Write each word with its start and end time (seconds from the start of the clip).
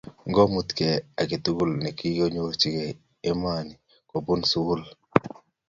ngomutye 0.29 0.89
aketukul 1.21 1.69
nekinyorchine 1.83 2.85
emoni 3.29 3.73
kobunuu 4.09 4.49
sukul 4.51 4.81